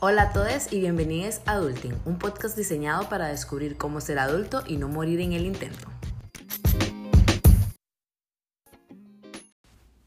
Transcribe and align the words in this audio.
Hola 0.00 0.22
a 0.22 0.32
todos 0.32 0.72
y 0.72 0.78
bienvenidos 0.78 1.40
a 1.44 1.54
Adulting, 1.54 1.92
un 2.04 2.20
podcast 2.20 2.56
diseñado 2.56 3.08
para 3.08 3.26
descubrir 3.26 3.76
cómo 3.76 4.00
ser 4.00 4.20
adulto 4.20 4.62
y 4.64 4.76
no 4.76 4.86
morir 4.86 5.20
en 5.20 5.32
el 5.32 5.44
intento. 5.44 5.88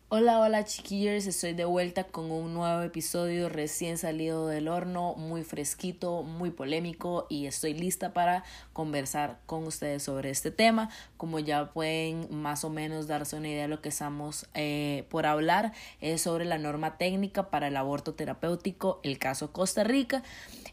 Hola, 0.08 0.40
hola 0.40 0.64
chiquillos, 0.64 1.26
estoy 1.26 1.54
de 1.54 1.65
vuelta 1.65 2.06
con 2.06 2.32
un 2.32 2.54
nuevo 2.54 2.82
episodio 2.83 3.50
recién 3.50 3.97
salido 3.97 4.47
del 4.47 4.69
horno, 4.69 5.15
muy 5.15 5.44
fresquito, 5.44 6.23
muy 6.23 6.51
polémico 6.51 7.28
y 7.29 7.46
estoy 7.46 7.73
lista 7.73 8.14
para 8.14 8.46
conversar 8.72 9.40
con 9.46 9.68
ustedes 9.68 10.04
sobre 10.04 10.29
este 10.29 10.51
tema. 10.51 10.90
Como 11.22 11.38
ya 11.38 11.72
pueden 11.72 12.28
más 12.31 12.63
o 12.63 12.72
menos 12.72 13.06
darse 13.06 13.35
una 13.35 13.47
idea 13.47 13.62
de 13.62 13.67
lo 13.67 13.79
que 13.79 13.90
estamos 13.90 14.47
eh, 14.56 15.06
por 15.12 15.28
hablar, 15.28 15.72
es 15.99 16.22
sobre 16.22 16.45
la 16.45 16.58
norma 16.58 16.98
técnica 16.98 17.52
para 17.52 17.68
el 17.68 17.77
aborto 17.77 18.16
terapéutico, 18.16 19.00
el 19.04 19.20
caso 19.20 19.54
Costa 19.54 19.84
Rica. 19.84 20.23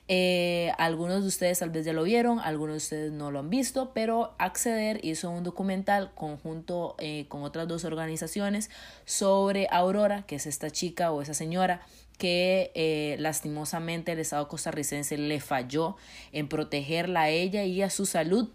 Eh, 0.09 0.73
algunos 0.79 1.21
de 1.21 1.29
ustedes 1.29 1.59
tal 1.59 1.69
vez 1.69 1.85
ya 1.85 1.93
lo 1.93 2.03
vieron, 2.03 2.41
algunos 2.41 2.73
de 2.73 2.79
ustedes 2.79 3.13
no 3.13 3.31
lo 3.31 3.41
han 3.41 3.51
visto, 3.51 3.93
pero 3.93 4.35
Acceder 4.39 5.05
hizo 5.05 5.29
un 5.29 5.45
documental 5.45 6.13
conjunto 6.15 6.97
eh, 6.99 7.27
con 7.29 7.43
otras 7.43 7.69
dos 7.69 7.85
organizaciones 7.85 8.71
sobre 9.05 9.69
Aurora, 9.71 10.23
que 10.23 10.37
es 10.37 10.47
esta 10.47 10.71
chica 10.71 11.13
o 11.13 11.21
esa 11.21 11.35
señora 11.35 11.83
que 12.17 12.73
eh, 12.75 13.17
lastimosamente 13.21 14.13
el 14.13 14.19
Estado 14.19 14.49
costarricense 14.49 15.19
le 15.19 15.41
falló 15.41 15.97
en 16.33 16.49
protegerla 16.49 17.23
a 17.23 17.29
ella 17.29 17.65
y 17.65 17.83
a 17.83 17.91
su 17.91 18.07
salud 18.07 18.49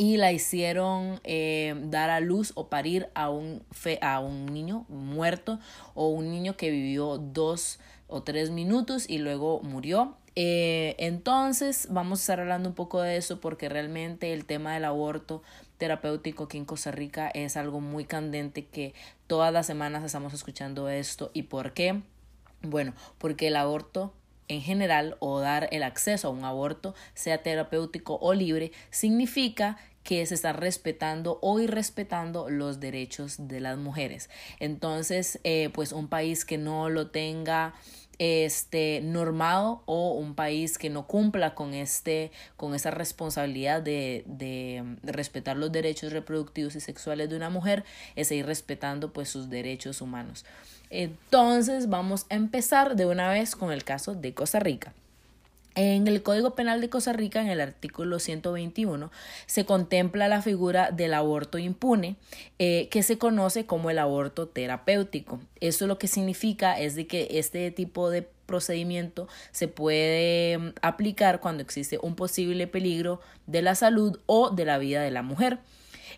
y 0.00 0.16
la 0.16 0.32
hicieron 0.32 1.20
dar 1.90 2.08
a 2.08 2.20
luz 2.20 2.52
o 2.54 2.68
parir 2.68 3.10
a 3.14 3.28
un, 3.28 3.62
fe, 3.70 3.98
a 4.00 4.18
un 4.18 4.46
niño 4.46 4.86
muerto 4.88 5.60
o 5.92 6.08
un 6.08 6.30
niño 6.30 6.56
que 6.56 6.70
vivió 6.70 7.18
dos 7.18 7.78
o 8.06 8.22
tres 8.22 8.48
minutos 8.48 9.04
y 9.10 9.18
luego 9.18 9.60
murió. 9.60 10.16
Eh, 10.36 10.96
entonces, 10.98 11.86
vamos 11.90 12.20
a 12.20 12.22
estar 12.22 12.40
hablando 12.40 12.70
un 12.70 12.74
poco 12.74 13.02
de 13.02 13.18
eso 13.18 13.42
porque 13.42 13.68
realmente 13.68 14.32
el 14.32 14.46
tema 14.46 14.72
del 14.72 14.86
aborto 14.86 15.42
terapéutico 15.76 16.44
aquí 16.44 16.56
en 16.56 16.64
Costa 16.64 16.92
Rica 16.92 17.28
es 17.34 17.58
algo 17.58 17.82
muy 17.82 18.06
candente 18.06 18.64
que 18.64 18.94
todas 19.26 19.52
las 19.52 19.66
semanas 19.66 20.02
estamos 20.02 20.32
escuchando 20.32 20.88
esto. 20.88 21.30
¿Y 21.34 21.42
por 21.42 21.74
qué? 21.74 22.00
Bueno, 22.62 22.94
porque 23.18 23.48
el 23.48 23.56
aborto 23.56 24.14
en 24.50 24.62
general 24.62 25.16
o 25.20 25.38
dar 25.38 25.68
el 25.70 25.84
acceso 25.84 26.26
a 26.26 26.30
un 26.32 26.44
aborto, 26.44 26.94
sea 27.14 27.42
terapéutico 27.42 28.18
o 28.20 28.34
libre, 28.34 28.72
significa 28.90 29.78
que 30.02 30.24
se 30.26 30.34
está 30.34 30.52
respetando 30.52 31.38
o 31.42 31.60
irrespetando 31.60 32.48
los 32.48 32.80
derechos 32.80 33.48
de 33.48 33.60
las 33.60 33.78
mujeres. 33.78 34.30
Entonces, 34.58 35.38
eh, 35.44 35.70
pues 35.72 35.92
un 35.92 36.08
país 36.08 36.44
que 36.44 36.58
no 36.58 36.88
lo 36.88 37.08
tenga 37.08 37.74
este 38.20 39.00
normado 39.02 39.82
o 39.86 40.12
un 40.12 40.34
país 40.34 40.76
que 40.76 40.90
no 40.90 41.06
cumpla 41.06 41.54
con 41.54 41.72
este 41.72 42.32
con 42.58 42.74
esa 42.74 42.90
responsabilidad 42.90 43.80
de, 43.80 44.24
de, 44.26 44.84
respetar 45.02 45.56
los 45.56 45.72
derechos 45.72 46.12
reproductivos 46.12 46.76
y 46.76 46.80
sexuales 46.80 47.30
de 47.30 47.36
una 47.36 47.48
mujer 47.48 47.82
es 48.16 48.28
seguir 48.28 48.44
respetando 48.44 49.14
pues 49.14 49.30
sus 49.30 49.48
derechos 49.48 50.02
humanos 50.02 50.44
entonces 50.90 51.88
vamos 51.88 52.26
a 52.28 52.34
empezar 52.34 52.94
de 52.94 53.06
una 53.06 53.30
vez 53.30 53.56
con 53.56 53.72
el 53.72 53.84
caso 53.84 54.14
de 54.14 54.34
Costa 54.34 54.60
Rica 54.60 54.92
en 55.74 56.08
el 56.08 56.22
Código 56.22 56.54
Penal 56.54 56.80
de 56.80 56.90
Costa 56.90 57.12
Rica, 57.12 57.40
en 57.40 57.48
el 57.48 57.60
artículo 57.60 58.18
121, 58.18 59.10
se 59.46 59.64
contempla 59.64 60.28
la 60.28 60.42
figura 60.42 60.90
del 60.90 61.14
aborto 61.14 61.58
impune, 61.58 62.16
eh, 62.58 62.88
que 62.90 63.02
se 63.02 63.18
conoce 63.18 63.66
como 63.66 63.90
el 63.90 63.98
aborto 63.98 64.48
terapéutico. 64.48 65.40
Eso 65.60 65.86
lo 65.86 65.98
que 65.98 66.08
significa 66.08 66.78
es 66.78 66.94
de 66.94 67.06
que 67.06 67.28
este 67.32 67.70
tipo 67.70 68.10
de 68.10 68.28
procedimiento 68.46 69.28
se 69.52 69.68
puede 69.68 70.58
mm, 70.58 70.72
aplicar 70.82 71.40
cuando 71.40 71.62
existe 71.62 71.98
un 72.02 72.16
posible 72.16 72.66
peligro 72.66 73.20
de 73.46 73.62
la 73.62 73.74
salud 73.74 74.18
o 74.26 74.50
de 74.50 74.64
la 74.64 74.78
vida 74.78 75.02
de 75.02 75.12
la 75.12 75.22
mujer. 75.22 75.60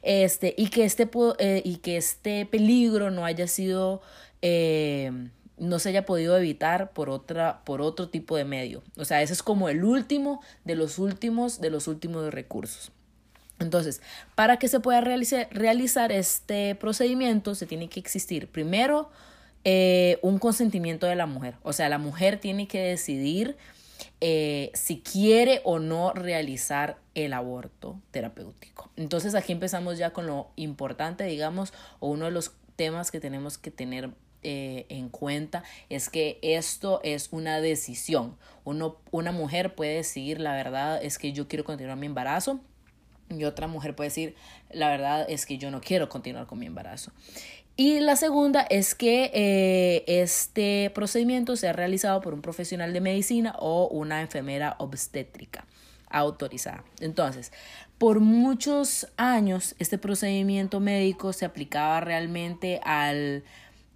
Este, 0.03 0.55
y, 0.57 0.69
que 0.69 0.85
este, 0.85 1.09
eh, 1.39 1.63
y 1.65 1.77
que 1.77 1.97
este 1.97 2.47
peligro 2.47 3.11
no 3.11 3.25
haya 3.25 3.47
sido 3.47 4.01
eh, 4.41 5.13
no 5.59 5.79
se 5.79 5.91
haya 5.91 6.05
podido 6.05 6.37
evitar 6.37 6.93
por 6.93 7.11
otra 7.11 7.63
por 7.65 7.83
otro 7.83 8.09
tipo 8.09 8.37
de 8.37 8.45
medio. 8.45 8.83
O 8.97 9.05
sea, 9.05 9.23
ese 9.23 9.33
es 9.33 9.43
como 9.43 9.69
el 9.69 9.85
último 9.85 10.41
de 10.65 10.75
los 10.75 10.99
últimos 10.99 11.61
de 11.61 11.71
los 11.71 11.89
últimos 11.89 12.33
recursos. 12.33 12.93
Entonces, 13.59 14.03
para 14.35 14.59
que 14.59 14.69
se 14.69 14.81
pueda 14.81 15.01
realizar, 15.01 15.49
realizar 15.51 16.13
este 16.13 16.75
procedimiento, 16.75 17.55
se 17.55 17.67
tiene 17.67 17.89
que 17.89 18.01
existir 18.01 18.49
primero 18.49 19.11
eh, 19.65 20.19
un 20.23 20.39
consentimiento 20.39 21.07
de 21.07 21.15
la 21.15 21.27
mujer. 21.27 21.55
O 21.63 21.73
sea, 21.73 21.89
la 21.89 21.99
mujer 21.99 22.39
tiene 22.41 22.67
que 22.67 22.81
decidir 22.81 23.57
eh, 24.21 24.73
si 24.75 25.01
quiere 25.01 25.61
o 25.65 25.79
no 25.79 26.13
realizar 26.13 26.99
el 27.15 27.33
aborto 27.33 28.01
terapéutico. 28.11 28.91
Entonces, 28.97 29.35
aquí 29.35 29.53
empezamos 29.53 29.99
ya 29.99 30.13
con 30.13 30.27
lo 30.27 30.51
importante, 30.57 31.25
digamos, 31.25 31.73
o 32.01 32.09
uno 32.09 32.25
de 32.25 32.33
los 32.33 32.53
temas 32.75 33.11
que 33.11 33.21
tenemos 33.21 33.59
que 33.59 33.71
tener 33.71 34.11
eh, 34.43 34.87
en 34.89 35.09
cuenta 35.09 35.63
es 35.89 36.09
que 36.09 36.39
esto 36.43 37.01
es 37.05 37.29
una 37.31 37.61
decisión. 37.61 38.37
Uno, 38.65 38.97
una 39.11 39.33
mujer 39.33 39.75
puede 39.75 39.97
decir, 39.97 40.41
la 40.41 40.55
verdad 40.55 41.03
es 41.03 41.19
que 41.19 41.33
yo 41.33 41.49
quiero 41.49 41.65
continuar 41.65 41.97
mi 41.97 42.07
embarazo. 42.07 42.61
Y 43.31 43.45
otra 43.45 43.67
mujer 43.67 43.97
puede 43.97 44.09
decir, 44.09 44.35
la 44.71 44.89
verdad 44.89 45.25
es 45.29 45.47
que 45.47 45.57
yo 45.57 45.71
no 45.71 45.81
quiero 45.81 46.09
continuar 46.09 46.47
con 46.47 46.59
mi 46.59 46.67
embarazo. 46.67 47.13
Y 47.77 48.01
la 48.01 48.17
segunda 48.17 48.61
es 48.63 48.95
que 48.95 49.31
eh, 49.33 50.05
este 50.07 50.91
procedimiento 50.95 51.57
sea 51.57 51.73
realizado 51.73 52.21
por 52.21 52.35
un 52.35 52.43
profesional 52.43 52.93
de 52.93 53.01
medicina 53.01 53.55
o 53.59 53.89
una 53.89 54.21
enfermera 54.21 54.77
obstétrica 54.79 55.65
autorizada. 56.11 56.85
Entonces, 57.01 57.51
por 57.97 58.21
muchos 58.21 59.07
años 59.17 59.75
este 59.79 59.97
procedimiento 59.97 60.81
médico 60.81 61.33
se 61.33 61.47
aplicaba 61.47 62.01
realmente 62.01 62.81
al 62.85 63.45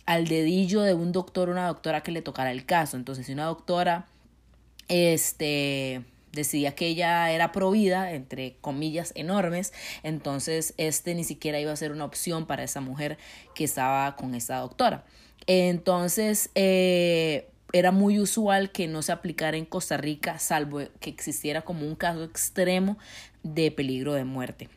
al 0.07 0.29
dedillo 0.29 0.83
de 0.83 0.95
un 0.95 1.13
doctor 1.13 1.49
o 1.49 1.53
una 1.53 1.67
doctora 1.67 2.03
que 2.03 2.13
le 2.13 2.23
tocara 2.23 2.53
el 2.53 2.65
caso. 2.65 2.97
Entonces, 2.97 3.27
si 3.27 3.33
una 3.33 3.45
doctora 3.45 4.07
este, 4.89 6.05
decía 6.33 6.75
que 6.75 6.87
ella 6.87 7.31
era 7.33 7.51
provida, 7.51 8.13
entre 8.13 8.57
comillas 8.61 9.13
enormes, 9.17 9.73
entonces 10.05 10.75
este 10.77 11.15
ni 11.15 11.25
siquiera 11.25 11.59
iba 11.59 11.73
a 11.73 11.77
ser 11.77 11.91
una 11.91 12.05
opción 12.05 12.47
para 12.47 12.63
esa 12.63 12.81
mujer 12.81 13.19
que 13.55 13.65
estaba 13.65 14.15
con 14.17 14.35
esa 14.35 14.59
doctora. 14.59 15.05
Entonces, 15.49 16.51
eh, 16.55 17.49
era 17.73 17.91
muy 17.91 18.21
usual 18.21 18.71
que 18.71 18.87
no 18.87 19.03
se 19.03 19.13
aplicara 19.13 19.57
en 19.57 19.65
Costa 19.65 19.97
Rica, 19.97 20.39
salvo 20.39 20.81
que 21.01 21.11
existiera 21.11 21.63
como 21.63 21.87
un 21.87 21.97
caso 21.97 22.23
extremo 22.23 22.97
de 23.43 23.71
peligro 23.71 24.15
de 24.15 24.25
muerte. 24.25 24.69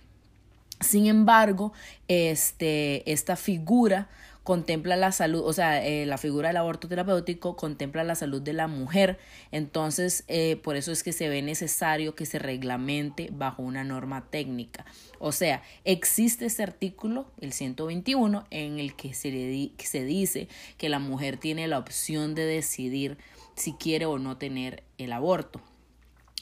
Sin 0.82 1.08
embargo, 1.08 1.74
este, 2.08 3.10
esta 3.12 3.36
figura 3.36 4.08
contempla 4.50 4.96
la 4.96 5.12
salud, 5.12 5.44
o 5.46 5.54
sea, 5.54 5.86
eh, 5.86 6.08
la 6.08 6.18
figura 6.18 6.48
del 6.48 6.58
aborto 6.58 6.88
terapéutico 6.88 7.56
contempla 7.56 8.04
la 8.04 8.16
salud 8.16 8.42
de 8.42 8.54
la 8.54 8.66
mujer, 8.66 9.20
entonces 9.52 10.24
eh, 10.28 10.56
por 10.64 10.76
eso 10.76 10.92
es 10.92 11.04
que 11.04 11.12
se 11.12 11.30
ve 11.30 11.44
necesario 11.44 12.16
que 12.16 12.26
se 12.26 12.40
reglamente 12.40 13.30
bajo 13.32 13.62
una 13.62 13.84
norma 13.84 14.26
técnica. 14.32 14.88
O 15.20 15.34
sea, 15.34 15.62
existe 15.86 16.48
este 16.48 16.64
artículo, 16.64 17.28
el 17.40 17.54
121, 17.54 18.48
en 18.50 18.80
el 18.80 18.96
que 18.96 19.14
se, 19.14 19.30
le 19.30 19.72
se 19.78 20.04
dice 20.04 20.48
que 20.80 20.90
la 20.90 20.98
mujer 20.98 21.38
tiene 21.38 21.68
la 21.68 21.78
opción 21.78 22.34
de 22.34 22.46
decidir 22.46 23.20
si 23.56 23.74
quiere 23.74 24.08
o 24.08 24.18
no 24.18 24.38
tener 24.38 24.82
el 24.98 25.14
aborto. 25.14 25.62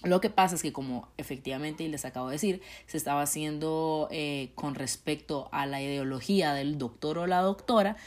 Lo 0.03 0.21
que 0.21 0.29
pasa 0.29 0.55
es 0.55 0.61
que 0.61 0.71
como 0.71 1.07
efectivamente 1.17 1.83
y 1.83 1.87
les 1.87 2.05
acabo 2.05 2.27
de 2.27 2.33
decir, 2.33 2.61
se 2.85 2.97
estaba 2.97 3.23
haciendo 3.23 4.07
eh, 4.11 4.51
con 4.53 4.75
respecto 4.75 5.49
a 5.51 5.65
la 5.65 5.81
ideología 5.81 6.53
del 6.53 6.77
doctor 6.77 7.17
o 7.17 7.25
la 7.25 7.41
doctora, 7.41 7.97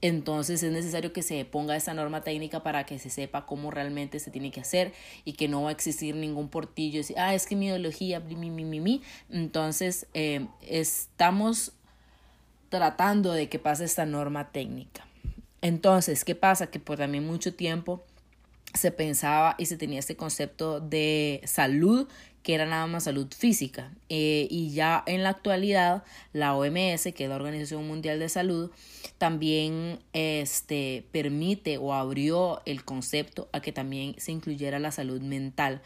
entonces 0.00 0.62
es 0.62 0.72
necesario 0.72 1.12
que 1.12 1.22
se 1.22 1.44
ponga 1.44 1.76
esa 1.76 1.92
norma 1.92 2.22
técnica 2.22 2.62
para 2.62 2.86
que 2.86 2.98
se 2.98 3.10
sepa 3.10 3.46
cómo 3.46 3.70
realmente 3.70 4.18
se 4.18 4.30
tiene 4.30 4.50
que 4.50 4.60
hacer 4.60 4.92
y 5.24 5.34
que 5.34 5.48
no 5.48 5.62
va 5.62 5.70
a 5.70 5.72
existir 5.72 6.14
ningún 6.14 6.48
portillo. 6.48 6.98
Decir, 6.98 7.18
ah, 7.18 7.34
es 7.34 7.46
que 7.46 7.56
mi 7.56 7.66
ideología, 7.66 8.20
mi, 8.20 8.36
mi, 8.36 8.50
mi, 8.50 8.80
mi. 8.80 9.02
Entonces 9.28 10.06
eh, 10.14 10.46
estamos 10.62 11.72
tratando 12.70 13.32
de 13.32 13.48
que 13.48 13.58
pase 13.58 13.84
esta 13.84 14.06
norma 14.06 14.52
técnica. 14.52 15.06
Entonces, 15.60 16.24
¿qué 16.24 16.34
pasa? 16.34 16.68
Que 16.68 16.80
por 16.80 16.96
también 16.96 17.26
mucho 17.26 17.52
tiempo 17.54 18.02
se 18.74 18.92
pensaba 18.92 19.56
y 19.58 19.66
se 19.66 19.76
tenía 19.76 19.98
este 19.98 20.16
concepto 20.16 20.80
de 20.80 21.40
salud 21.44 22.08
que 22.42 22.54
era 22.54 22.64
nada 22.64 22.86
más 22.86 23.04
salud 23.04 23.28
física. 23.36 23.92
Eh, 24.08 24.48
y 24.50 24.72
ya 24.72 25.02
en 25.06 25.22
la 25.22 25.30
actualidad, 25.30 26.04
la 26.32 26.54
OMS, 26.54 27.12
que 27.14 27.24
es 27.24 27.28
la 27.28 27.36
Organización 27.36 27.86
Mundial 27.86 28.18
de 28.18 28.28
Salud, 28.28 28.70
también 29.18 29.98
este, 30.12 31.04
permite 31.12 31.76
o 31.78 31.92
abrió 31.92 32.62
el 32.64 32.84
concepto 32.84 33.48
a 33.52 33.60
que 33.60 33.72
también 33.72 34.14
se 34.18 34.32
incluyera 34.32 34.78
la 34.78 34.90
salud 34.90 35.20
mental, 35.20 35.82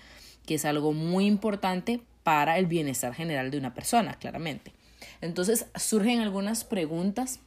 que 0.47 0.55
es 0.55 0.65
algo 0.65 0.93
muy 0.93 1.27
importante 1.27 2.01
para 2.23 2.59
el 2.59 2.67
bienestar 2.67 3.15
general 3.15 3.51
de 3.51 3.59
una 3.59 3.75
persona, 3.75 4.15
claramente. 4.15 4.73
Entonces 5.21 5.67
surgen 5.75 6.21
algunas 6.21 6.65
preguntas 6.65 7.41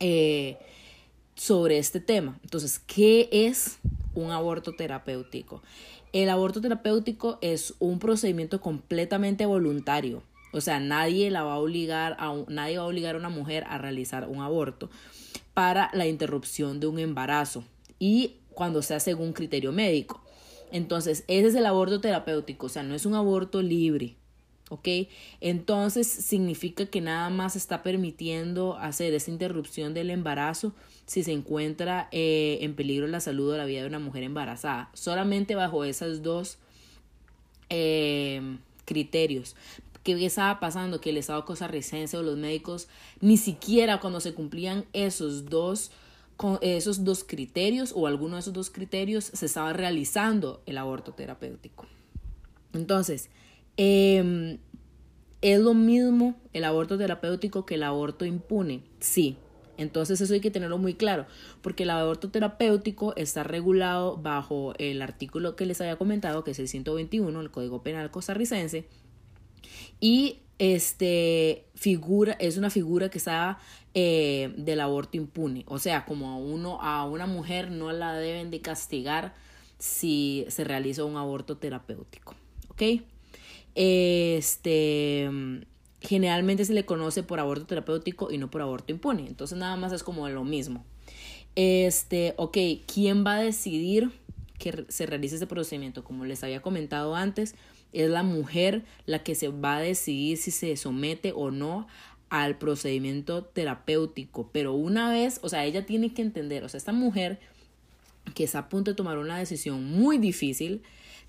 eh, 0.00 0.56
sobre 1.34 1.78
este 1.78 2.00
tema. 2.00 2.38
Entonces, 2.42 2.78
¿qué 2.78 3.28
es 3.30 3.78
un 4.14 4.30
aborto 4.30 4.72
terapéutico? 4.72 5.62
El 6.12 6.30
aborto 6.30 6.60
terapéutico 6.60 7.38
es 7.40 7.74
un 7.80 7.98
procedimiento 7.98 8.60
completamente 8.60 9.46
voluntario. 9.46 10.22
O 10.52 10.60
sea, 10.60 10.78
nadie 10.78 11.30
la 11.30 11.42
va 11.42 11.54
a 11.54 11.58
obligar 11.58 12.16
a 12.20 12.32
nadie 12.46 12.78
va 12.78 12.84
a 12.84 12.86
obligar 12.86 13.16
a 13.16 13.18
una 13.18 13.28
mujer 13.28 13.64
a 13.68 13.78
realizar 13.78 14.28
un 14.28 14.40
aborto 14.40 14.88
para 15.52 15.90
la 15.92 16.06
interrupción 16.06 16.78
de 16.78 16.86
un 16.86 17.00
embarazo 17.00 17.64
y 17.98 18.36
cuando 18.50 18.82
sea 18.82 19.00
según 19.00 19.32
criterio 19.32 19.72
médico. 19.72 20.22
Entonces, 20.70 21.24
ese 21.26 21.48
es 21.48 21.54
el 21.54 21.66
aborto 21.66 22.00
terapéutico, 22.00 22.66
o 22.66 22.68
sea, 22.68 22.82
no 22.84 22.94
es 22.94 23.06
un 23.06 23.14
aborto 23.14 23.62
libre. 23.62 24.16
¿Ok? 24.74 25.08
Entonces 25.40 26.06
significa 26.06 26.86
que 26.86 27.00
nada 27.00 27.30
más 27.30 27.54
está 27.56 27.82
permitiendo 27.82 28.76
hacer 28.76 29.14
esa 29.14 29.30
interrupción 29.30 29.94
del 29.94 30.10
embarazo 30.10 30.72
si 31.06 31.22
se 31.22 31.32
encuentra 31.32 32.08
eh, 32.10 32.58
en 32.62 32.74
peligro 32.74 33.06
la 33.06 33.20
salud 33.20 33.52
o 33.52 33.56
la 33.56 33.64
vida 33.64 33.82
de 33.82 33.88
una 33.88 33.98
mujer 34.00 34.24
embarazada. 34.24 34.90
Solamente 34.94 35.54
bajo 35.54 35.84
esos 35.84 36.22
dos 36.22 36.58
eh, 37.70 38.58
criterios. 38.84 39.54
¿Qué 40.02 40.12
estaba 40.24 40.60
pasando? 40.60 41.00
Que 41.00 41.10
el 41.10 41.16
Estado 41.16 41.44
costarricense 41.44 42.16
o 42.16 42.22
los 42.22 42.36
médicos 42.36 42.88
ni 43.20 43.36
siquiera 43.36 44.00
cuando 44.00 44.20
se 44.20 44.34
cumplían 44.34 44.84
esos 44.92 45.46
dos 45.46 45.92
con 46.36 46.58
esos 46.62 47.04
dos 47.04 47.22
criterios 47.22 47.92
o 47.94 48.08
alguno 48.08 48.34
de 48.34 48.40
esos 48.40 48.52
dos 48.52 48.68
criterios 48.68 49.24
se 49.24 49.46
estaba 49.46 49.72
realizando 49.72 50.62
el 50.66 50.78
aborto 50.78 51.12
terapéutico. 51.12 51.86
Entonces, 52.72 53.30
em, 53.76 54.58
¿es 55.40 55.60
lo 55.60 55.74
mismo 55.74 56.36
el 56.52 56.64
aborto 56.64 56.98
terapéutico 56.98 57.66
que 57.66 57.74
el 57.74 57.82
aborto 57.82 58.24
impune? 58.24 58.82
Sí. 59.00 59.36
Entonces 59.76 60.20
eso 60.20 60.32
hay 60.34 60.40
que 60.40 60.52
tenerlo 60.52 60.78
muy 60.78 60.94
claro, 60.94 61.26
porque 61.60 61.82
el 61.82 61.90
aborto 61.90 62.30
terapéutico 62.30 63.14
está 63.16 63.42
regulado 63.42 64.16
bajo 64.16 64.72
el 64.78 65.02
artículo 65.02 65.56
que 65.56 65.66
les 65.66 65.80
había 65.80 65.96
comentado, 65.96 66.44
que 66.44 66.52
es 66.52 66.58
el 66.60 66.68
121, 66.68 67.40
el 67.40 67.50
Código 67.50 67.82
Penal 67.82 68.12
costarricense, 68.12 68.86
y 70.00 70.38
este 70.58 71.66
figura, 71.74 72.34
es 72.38 72.56
una 72.56 72.70
figura 72.70 73.08
que 73.08 73.18
está 73.18 73.58
eh, 73.94 74.52
del 74.56 74.80
aborto 74.80 75.16
impune. 75.16 75.64
O 75.66 75.78
sea, 75.78 76.04
como 76.04 76.30
a 76.30 76.36
uno, 76.36 76.80
a 76.80 77.04
una 77.04 77.26
mujer 77.26 77.70
no 77.70 77.92
la 77.92 78.14
deben 78.14 78.50
de 78.50 78.60
castigar 78.60 79.34
si 79.78 80.46
se 80.48 80.64
realiza 80.64 81.04
un 81.04 81.16
aborto 81.16 81.56
terapéutico. 81.56 82.34
¿Ok? 82.68 82.82
Este 83.74 85.30
generalmente 86.00 86.64
se 86.64 86.74
le 86.74 86.84
conoce 86.84 87.22
por 87.22 87.40
aborto 87.40 87.66
terapéutico 87.66 88.30
y 88.30 88.38
no 88.38 88.50
por 88.50 88.62
aborto 88.62 88.92
impune. 88.92 89.26
Entonces 89.26 89.58
nada 89.58 89.76
más 89.76 89.92
es 89.92 90.02
como 90.02 90.28
lo 90.28 90.44
mismo. 90.44 90.84
Este, 91.56 92.34
ok, 92.36 92.58
¿quién 92.92 93.24
va 93.24 93.36
a 93.36 93.42
decidir 93.42 94.10
que 94.58 94.84
se 94.88 95.06
realice 95.06 95.36
ese 95.36 95.46
procedimiento? 95.46 96.04
Como 96.04 96.24
les 96.24 96.44
había 96.44 96.60
comentado 96.60 97.14
antes, 97.14 97.54
es 97.92 98.10
la 98.10 98.22
mujer 98.22 98.84
la 99.06 99.22
que 99.22 99.34
se 99.34 99.48
va 99.48 99.76
a 99.76 99.80
decidir 99.80 100.36
si 100.36 100.50
se 100.50 100.76
somete 100.76 101.32
o 101.34 101.50
no 101.50 101.86
al 102.28 102.58
procedimiento 102.58 103.44
terapéutico. 103.44 104.50
Pero 104.52 104.74
una 104.74 105.10
vez, 105.10 105.38
o 105.42 105.48
sea, 105.48 105.64
ella 105.64 105.86
tiene 105.86 106.12
que 106.12 106.22
entender, 106.22 106.64
o 106.64 106.68
sea, 106.68 106.78
esta 106.78 106.92
mujer 106.92 107.38
que 108.34 108.44
está 108.44 108.60
a 108.60 108.68
punto 108.68 108.90
de 108.90 108.96
tomar 108.96 109.18
una 109.18 109.38
decisión 109.38 109.84
muy 109.84 110.18
difícil, 110.18 110.82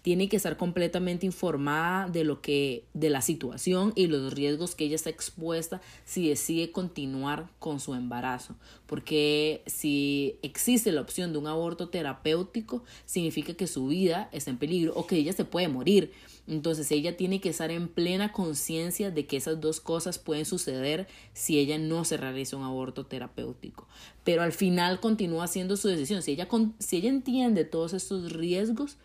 tiene 0.06 0.30
que 0.30 0.38
estar 0.38 0.56
completamente 0.56 1.26
informada 1.26 2.08
de 2.08 2.24
lo 2.24 2.40
que 2.40 2.86
de 2.94 3.10
la 3.10 3.22
situación 3.22 3.92
y 3.96 4.06
los 4.06 4.36
riesgos 4.36 4.76
que 4.76 4.86
ella 4.86 4.94
está 4.94 5.10
expuesta 5.10 5.82
si 6.06 6.30
decide 6.30 6.72
continuar 6.72 7.50
con 7.58 7.80
su 7.80 7.96
embarazo, 7.96 8.56
porque 8.86 9.64
si 9.66 10.36
existe 10.44 10.92
la 10.92 11.02
opción 11.02 11.32
de 11.32 11.40
un 11.40 11.48
aborto 11.48 11.90
terapéutico 11.90 12.84
significa 13.08 13.56
que 13.56 13.66
su 13.66 13.88
vida 13.88 14.30
está 14.32 14.52
en 14.52 14.60
peligro 14.60 14.94
o 14.96 15.08
que 15.08 15.16
ella 15.16 15.34
se 15.34 15.44
puede 15.44 15.70
morir. 15.70 16.12
Entonces 16.48 16.92
ella 16.92 17.18
tiene 17.18 17.42
que 17.42 17.50
estar 17.50 17.72
en 17.72 17.88
plena 17.88 18.32
conciencia 18.32 19.10
de 19.10 19.26
que 19.26 19.38
esas 19.38 19.60
dos 19.60 19.80
cosas 19.80 20.20
pueden 20.20 20.46
suceder 20.46 21.08
si 21.34 21.58
ella 21.58 21.80
no 21.80 22.06
se 22.06 22.18
realiza 22.18 22.58
un 22.58 22.64
aborto 22.64 23.08
terapéutico. 23.08 23.88
Pero 24.24 24.44
al 24.44 24.52
final 24.52 25.00
continúa 25.00 25.46
haciendo 25.46 25.76
su 25.76 25.88
decisión. 25.88 26.22
Si 26.22 26.34
ella, 26.34 26.48
si 26.78 26.98
ella 26.98 27.10
entiende 27.10 27.66
todos 27.66 27.94
estos 27.94 28.32
riesgos 28.32 28.98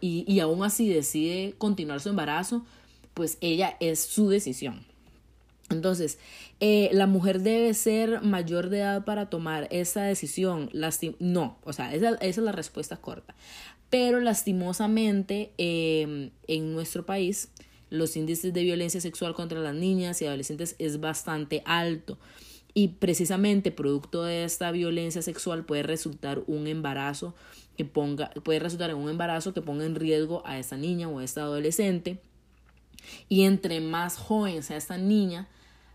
y, 0.00 0.24
y 0.26 0.40
aún 0.40 0.64
así 0.64 0.88
decide 0.88 1.54
continuar 1.58 2.00
su 2.00 2.08
embarazo, 2.08 2.64
pues 3.14 3.38
ella 3.40 3.76
es 3.80 4.00
su 4.00 4.28
decisión. 4.28 4.84
Entonces, 5.70 6.18
eh, 6.60 6.90
la 6.92 7.06
mujer 7.06 7.40
debe 7.40 7.72
ser 7.74 8.20
mayor 8.22 8.68
de 8.68 8.78
edad 8.78 9.04
para 9.04 9.30
tomar 9.30 9.68
esa 9.70 10.02
decisión. 10.02 10.70
no, 11.18 11.58
o 11.64 11.72
sea, 11.72 11.94
esa, 11.94 12.10
esa, 12.16 12.24
es 12.24 12.36
la 12.38 12.52
respuesta 12.52 12.96
corta. 12.96 13.34
Pero 13.90 14.20
lastimosamente 14.20 15.52
em, 15.56 16.30
en 16.48 16.72
nuestro 16.72 17.06
país 17.06 17.48
los 17.90 18.16
índices 18.16 18.52
de 18.52 18.62
violencia 18.62 19.00
sexual 19.00 19.34
contra 19.34 19.60
las 19.60 19.74
niñas 19.74 20.20
y 20.20 20.26
adolescentes 20.26 20.74
es 20.78 21.00
bastante 21.00 21.62
alto. 21.64 22.18
Y 22.74 22.88
precisamente 22.88 23.70
producto 23.70 24.24
de 24.24 24.44
esta 24.44 24.72
violencia 24.72 25.22
sexual 25.22 25.64
puede 25.64 25.84
resultar 25.84 26.42
un 26.48 26.66
embarazo 26.66 27.34
que 27.76 27.84
ponga, 27.84 28.30
puede 28.42 28.58
resultar 28.58 28.90
en 28.90 28.96
un 28.96 29.08
embarazo 29.08 29.54
que 29.54 29.62
ponga 29.62 29.84
en 29.84 29.94
riesgo 29.94 30.42
a 30.46 30.58
esta 30.58 30.76
niña 30.76 31.08
o 31.08 31.18
a 31.18 31.24
esta 31.24 31.42
adolescente. 31.42 32.18
Y 33.28 33.42
entre 33.42 33.80
más 33.80 34.16
joven 34.16 34.62
sea 34.62 34.76
esta 34.76 34.96
niña, 34.96 35.48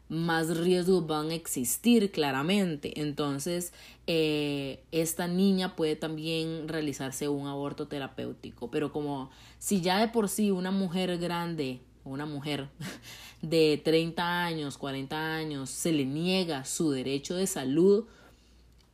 más 0.10 0.58
riesgos 0.58 1.06
van 1.06 1.30
a 1.30 1.36
existir 1.36 2.12
claramente. 2.12 3.00
Entonces, 3.00 3.74
eh, 4.08 4.84
esta 4.92 5.28
niña 5.28 5.76
puede 5.76 5.96
también 5.96 6.68
realizarse 6.68 7.30
un 7.30 7.48
aborto 7.48 7.88
terapéutico. 7.88 8.72
Pero 8.72 8.92
como 8.92 9.30
si 9.60 9.81
ya 9.81 10.00
de 10.00 10.08
por 10.08 10.28
sí 10.28 10.52
una 10.52 10.72
mujer 10.72 11.18
grande, 11.20 11.81
una 12.04 12.26
mujer 12.26 12.70
de 13.42 13.80
30 13.84 14.44
años, 14.46 14.78
40 14.78 15.36
años, 15.36 15.70
se 15.70 15.92
le 15.92 16.06
niega 16.06 16.66
su 16.66 16.90
derecho 16.90 17.36
de 17.36 17.46
salud, 17.46 18.06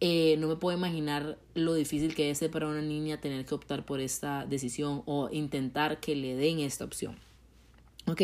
eh, 0.02 0.36
no 0.40 0.48
me 0.48 0.56
puedo 0.56 0.78
imaginar 0.78 1.38
lo 1.54 1.74
difícil 1.74 2.16
que 2.16 2.30
es 2.30 2.40
para 2.50 2.68
una 2.68 2.82
niña 2.82 3.22
tener 3.22 3.46
que 3.46 3.56
optar 3.56 3.86
por 3.86 4.00
esta 4.00 4.46
decisión 4.46 5.04
o 5.06 5.30
intentar 5.32 6.00
que 6.00 6.16
le 6.16 6.36
den 6.36 6.60
esta 6.60 6.84
opción. 6.86 7.18
Ok, 8.08 8.22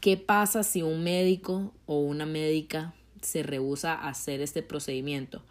¿qué 0.00 0.16
pasa 0.16 0.62
si 0.62 0.82
un 0.82 1.02
médico 1.02 1.72
o 1.86 1.98
una 1.98 2.26
médica 2.26 2.94
se 3.22 3.42
rehúsa 3.42 3.94
a 3.94 4.08
hacer 4.08 4.40
este 4.40 4.62
procedimiento? 4.62 5.42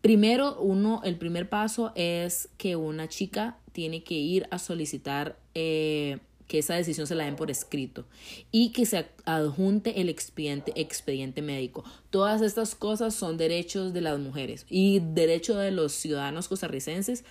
Primero, 0.00 0.58
uno, 0.60 1.02
el 1.04 1.16
primer 1.16 1.48
paso 1.48 1.92
es 1.94 2.48
que 2.56 2.76
una 2.76 3.08
chica 3.08 3.58
tiene 3.72 4.04
que 4.04 4.14
ir 4.14 4.46
a 4.50 4.58
solicitar 4.58 5.38
eh, 5.54 6.18
que 6.48 6.58
esa 6.58 6.74
decisión 6.74 7.06
se 7.06 7.14
la 7.14 7.24
den 7.24 7.36
por 7.36 7.50
escrito 7.50 8.06
y 8.50 8.70
que 8.72 8.86
se 8.86 9.06
adjunte 9.24 10.00
el 10.00 10.08
expediente, 10.08 10.72
expediente 10.74 11.42
médico. 11.42 11.84
Todas 12.10 12.42
estas 12.42 12.74
cosas 12.74 13.14
son 13.14 13.36
derechos 13.36 13.92
de 13.92 14.00
las 14.00 14.18
mujeres 14.18 14.66
y 14.68 15.00
derecho 15.00 15.56
de 15.56 15.70
los 15.70 15.92
ciudadanos 15.92 16.48
costarricenses 16.48 17.24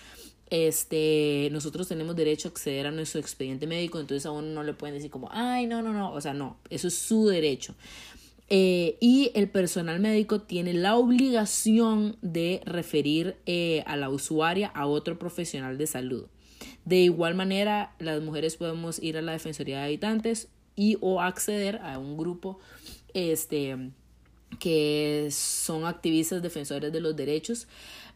este, 0.50 1.50
nosotros 1.52 1.88
tenemos 1.88 2.16
derecho 2.16 2.48
a 2.48 2.52
acceder 2.52 2.88
a 2.88 2.92
nuestro 2.92 3.20
expediente 3.20 3.68
médico, 3.68 4.00
entonces 4.00 4.26
a 4.26 4.32
uno 4.32 4.48
no 4.48 4.64
le 4.64 4.74
pueden 4.74 4.96
decir 4.96 5.12
como, 5.12 5.30
ay, 5.32 5.68
no, 5.68 5.82
no, 5.82 5.92
no, 5.92 6.14
o 6.14 6.22
sea, 6.22 6.34
no, 6.34 6.58
eso 6.70 6.88
es 6.88 6.96
su 6.96 7.28
derecho. 7.28 7.76
Eh, 8.50 8.96
y 9.02 9.32
el 9.36 9.50
personal 9.50 10.00
médico 10.00 10.40
tiene 10.40 10.74
la 10.74 10.96
obligación 10.96 12.16
de 12.22 12.62
referir 12.66 13.36
eh, 13.46 13.84
a 13.88 13.98
la 13.98 14.10
usuaria 14.10 14.68
a 14.68 14.88
otro 14.88 15.20
profesional 15.20 15.78
de 15.78 15.86
salud. 15.86 16.26
De 16.88 17.00
igual 17.02 17.36
manera, 17.36 17.94
las 18.00 18.22
mujeres 18.22 18.56
podemos 18.56 19.04
ir 19.04 19.18
a 19.18 19.22
la 19.22 19.34
Defensoría 19.34 19.80
de 19.80 19.84
Habitantes 19.84 20.48
y 20.78 20.98
o 21.02 21.20
acceder 21.20 21.82
a 21.84 22.00
un 22.00 22.16
grupo 22.16 22.60
este, 23.14 23.92
que 24.58 25.28
son 25.30 25.86
activistas 25.86 26.42
defensores 26.42 26.94
de 26.94 27.02
los 27.02 27.14
derechos 27.14 27.68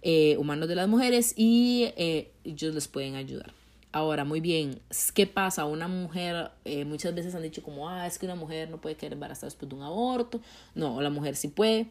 eh, 0.03 0.37
humanos 0.37 0.69
de 0.69 0.75
las 0.75 0.87
mujeres 0.87 1.33
y 1.35 1.91
eh, 1.97 2.31
ellos 2.45 2.73
les 2.73 2.87
pueden 2.87 3.15
ayudar. 3.15 3.53
Ahora, 3.91 4.23
muy 4.23 4.39
bien, 4.39 4.79
¿qué 5.13 5.27
pasa? 5.27 5.65
Una 5.65 5.89
mujer, 5.89 6.51
eh, 6.63 6.85
muchas 6.85 7.13
veces 7.13 7.35
han 7.35 7.43
dicho 7.43 7.61
como, 7.63 7.89
ah, 7.89 8.07
es 8.07 8.17
que 8.17 8.25
una 8.25 8.35
mujer 8.35 8.69
no 8.69 8.79
puede 8.79 8.95
quedar 8.95 9.11
embarazada 9.11 9.47
después 9.47 9.67
de 9.67 9.75
un 9.75 9.81
aborto. 9.81 10.39
No, 10.75 11.01
la 11.01 11.09
mujer 11.09 11.35
sí 11.35 11.49
puede. 11.49 11.87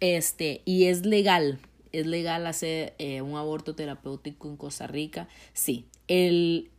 Este, 0.00 0.60
y 0.66 0.84
es 0.84 1.06
legal, 1.06 1.58
es 1.92 2.06
legal 2.06 2.46
hacer 2.46 2.92
un 3.22 3.34
aborto 3.38 3.74
terapéutico 3.74 4.46
en 4.46 4.58
Costa 4.58 4.86
Rica. 4.86 5.26
Sí, 5.54 5.86
el, 6.08 6.70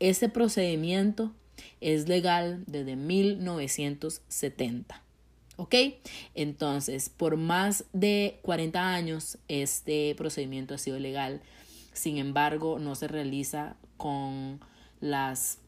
este 0.00 0.28
procedimiento 0.28 1.32
es 1.80 2.08
legal 2.08 2.64
desde 2.66 2.96
1970. 2.96 5.02
¿Ok? 5.56 5.74
Entonces, 6.36 7.08
por 7.08 7.36
más 7.36 7.84
de 7.92 8.38
40 8.42 8.94
años, 8.94 9.38
este 9.48 10.14
procedimiento 10.16 10.74
ha 10.74 10.78
sido 10.78 11.00
legal. 11.00 11.40
Sin 11.92 12.18
embargo, 12.18 12.78
no 12.78 12.94
se 12.94 13.08
realiza 13.08 13.74
con 13.96 14.60
las... 15.00 15.58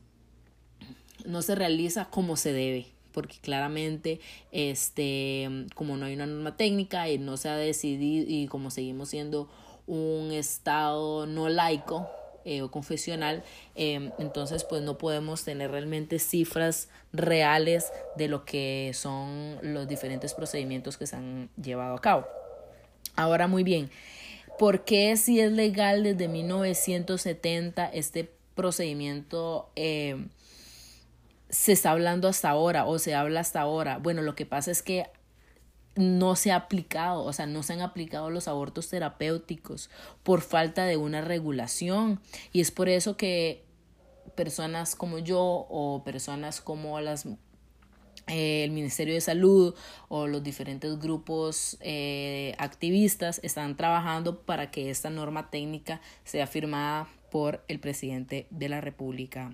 no 1.25 1.43
se 1.43 1.57
realiza 1.57 2.09
como 2.09 2.37
se 2.37 2.53
debe 2.53 2.87
porque 3.13 3.39
claramente 3.41 4.21
este 4.53 5.67
como 5.75 5.97
no 5.97 6.07
hay 6.07 6.15
una 6.15 6.27
norma 6.27 6.57
técnica 6.57 7.11
y 7.11 7.19
no 7.19 7.37
se 7.37 7.49
ha 7.49 7.57
decidido 7.57 8.25
y 8.29 8.47
como 8.47 8.71
seguimos 8.71 9.09
siendo 9.09 9.51
un 9.89 10.31
estado 10.31 11.27
no 11.27 11.49
laico 11.49 12.09
eh, 12.45 12.67
confesional, 12.71 13.43
em, 13.75 14.13
entonces 14.19 14.65
pues 14.65 14.83
no 14.83 14.99
podemos 14.99 15.45
tener 15.45 15.71
realmente 15.71 16.19
cifras 16.19 16.89
reales 17.13 17.93
de 18.17 18.29
lo 18.29 18.45
que 18.45 18.93
son 18.95 19.59
los 19.63 19.87
diferentes 19.89 20.35
procedimientos 20.35 20.97
que 20.97 21.07
se 21.07 21.17
han 21.17 21.51
llevado 21.61 21.95
a 21.95 22.01
cabo. 22.01 22.27
Ahora 23.17 23.47
muy 23.47 23.63
bien, 23.63 23.91
¿por 24.59 24.85
qué 24.85 25.17
si 25.17 25.41
es 25.41 25.53
legal 25.53 26.03
desde 26.03 26.29
1970 26.29 27.87
este 27.87 28.31
procedimiento 28.55 29.71
em, 29.77 30.29
se 31.49 31.73
está 31.73 31.91
hablando 31.91 32.29
hasta 32.29 32.49
ahora 32.51 32.87
o 32.87 32.99
se 32.99 33.15
habla 33.15 33.41
hasta 33.41 33.61
ahora? 33.61 33.99
Bueno, 33.99 34.23
lo 34.23 34.35
que 34.35 34.47
pasa 34.47 34.71
es 34.71 34.83
que 34.83 35.07
no 35.97 36.37
se 36.37 36.53
ha 36.53 36.57
aplicado, 36.57 37.25
o 37.25 37.33
sea, 37.33 37.47
no 37.47 37.63
se 37.63 37.73
han 37.73 37.81
aplicado 37.81 38.31
los 38.31 38.49
abortos 38.49 38.89
terapéuticos 38.89 39.91
por 40.23 40.41
falta 40.41 40.85
de 40.85 40.97
una 40.97 41.21
regulación. 41.21 42.21
Y 42.53 42.61
es 42.61 42.71
por 42.71 42.89
eso 42.89 43.17
que 43.17 43.65
personas 44.35 44.95
como 44.95 45.19
yo 45.19 45.67
o 45.69 46.03
personas 46.05 46.61
como 46.61 47.01
las 47.01 47.27
eh, 48.27 48.63
el 48.65 48.71
Ministerio 48.71 49.15
de 49.15 49.21
Salud 49.21 49.75
o 50.09 50.29
los 50.29 50.43
diferentes 50.43 50.99
grupos 51.01 51.77
eh, 51.81 52.55
activistas 52.59 53.41
están 53.43 53.77
trabajando 53.77 54.43
para 54.43 54.71
que 54.71 54.91
esta 54.91 55.11
norma 55.11 55.51
técnica 55.51 56.01
sea 56.25 56.47
firmada 56.47 57.09
por 57.31 57.65
el 57.67 57.81
presidente 57.81 58.47
de 58.51 58.69
la 58.69 58.81
República, 58.81 59.53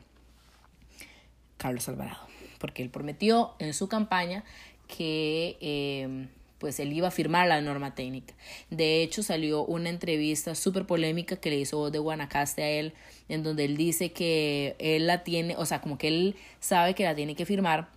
Carlos 1.57 1.89
Alvarado, 1.89 2.27
porque 2.59 2.83
él 2.83 2.91
prometió 2.91 3.55
en 3.59 3.73
su 3.73 3.89
campaña 3.89 4.45
que 4.87 5.57
eh, 5.61 6.29
pues 6.59 6.81
él 6.81 6.93
iba 6.93 7.09
a 7.09 7.11
firmar 7.11 7.49
la 7.49 7.61
norma 7.61 7.95
técnica. 7.95 8.35
De 8.71 9.03
hecho, 9.03 9.23
salió 9.23 9.65
una 9.65 9.91
entrevista 9.91 10.55
súper 10.55 10.87
polémica 10.87 11.37
que 11.37 11.51
le 11.51 11.59
hizo 11.59 11.79
voz 11.79 11.93
de 11.93 11.99
Guanacaste 11.99 12.63
a 12.63 12.69
él, 12.69 12.95
en 13.29 13.43
donde 13.43 13.65
él 13.65 13.77
dice 13.77 14.13
que 14.13 14.77
él 14.79 15.07
la 15.07 15.23
tiene, 15.23 15.57
o 15.57 15.67
sea, 15.67 15.81
como 15.81 15.99
que 15.99 16.09
él 16.09 16.37
sabe 16.61 16.95
que 16.95 17.05
la 17.05 17.15
tiene 17.15 17.35
que 17.35 17.45
firmar, 17.45 17.89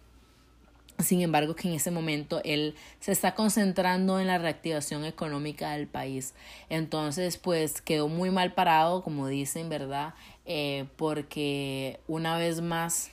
sin 1.00 1.22
embargo, 1.22 1.56
que 1.56 1.70
en 1.70 1.76
ese 1.76 1.92
momento 1.92 2.42
él 2.44 2.76
se 3.00 3.14
está 3.14 3.34
concentrando 3.34 4.20
en 4.20 4.28
la 4.28 4.38
reactivación 4.38 5.06
económica 5.06 5.72
del 5.72 5.88
país. 5.88 6.34
Entonces, 6.70 7.38
pues 7.38 7.82
quedó 7.82 8.10
muy 8.10 8.32
mal 8.32 8.54
parado, 8.54 9.02
como 9.02 9.28
dicen, 9.28 9.70
¿verdad? 9.70 10.14
Eh, 10.46 10.86
porque 10.98 12.02
una 12.08 12.38
vez 12.38 12.60
más 12.60 13.12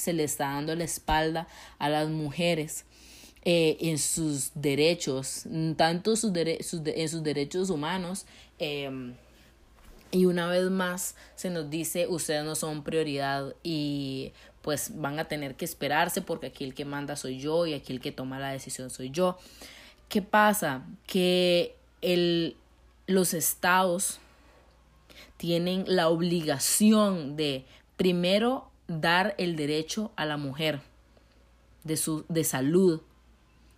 se 0.00 0.12
le 0.12 0.24
está 0.24 0.46
dando 0.46 0.74
la 0.74 0.84
espalda 0.84 1.46
a 1.78 1.88
las 1.88 2.08
mujeres 2.08 2.84
eh, 3.44 3.76
en 3.80 3.98
sus 3.98 4.50
derechos, 4.54 5.44
tanto 5.76 6.16
sus 6.16 6.32
en 6.36 7.08
sus 7.08 7.22
derechos 7.22 7.70
humanos. 7.70 8.26
Em, 8.58 9.14
y 10.10 10.26
una 10.26 10.48
vez 10.48 10.70
más 10.70 11.14
se 11.36 11.50
nos 11.50 11.70
dice, 11.70 12.06
ustedes 12.06 12.44
no 12.44 12.54
son 12.56 12.82
prioridad 12.82 13.54
y 13.62 14.32
pues 14.62 15.00
van 15.00 15.18
a 15.18 15.26
tener 15.26 15.54
que 15.54 15.64
esperarse 15.64 16.20
porque 16.20 16.48
aquí 16.48 16.64
el 16.64 16.74
que 16.74 16.84
manda 16.84 17.16
soy 17.16 17.38
yo 17.38 17.66
y 17.66 17.74
aquí 17.74 17.92
el 17.92 18.00
que 18.00 18.12
toma 18.12 18.38
la 18.38 18.50
decisión 18.50 18.90
soy 18.90 19.10
yo. 19.10 19.38
¿Qué 20.08 20.20
pasa? 20.20 20.84
Que 21.06 21.76
el, 22.02 22.56
los 23.06 23.32
estados 23.32 24.18
tienen 25.36 25.84
la 25.86 26.08
obligación 26.08 27.36
de 27.36 27.64
primero 27.96 28.69
dar 28.90 29.34
el 29.38 29.54
derecho 29.54 30.10
a 30.16 30.26
la 30.26 30.36
mujer 30.36 30.80
de, 31.84 31.96
su, 31.96 32.24
de 32.28 32.42
salud. 32.42 33.00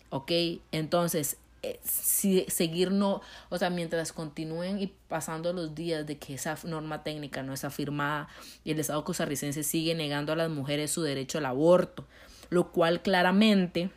¿Ok? 0.08 0.30
Entonces, 0.72 1.36
eh, 1.62 1.78
si, 1.84 2.44
seguir 2.48 2.90
no, 2.90 3.20
o 3.50 3.58
sea, 3.58 3.70
mientras 3.70 4.12
continúen 4.12 4.80
y 4.80 4.92
pasando 5.08 5.52
los 5.52 5.74
días 5.74 6.06
de 6.06 6.18
que 6.18 6.34
esa 6.34 6.56
norma 6.64 7.02
técnica 7.02 7.42
no 7.42 7.52
es 7.52 7.64
afirmada 7.64 8.28
y 8.64 8.72
el 8.72 8.80
Estado 8.80 9.04
costarricense 9.04 9.62
sigue 9.62 9.94
negando 9.94 10.32
a 10.32 10.36
las 10.36 10.50
mujeres 10.50 10.90
su 10.90 11.02
derecho 11.02 11.38
al 11.38 11.46
aborto, 11.46 12.06
lo 12.50 12.72
cual 12.72 13.00
claramente 13.02 13.90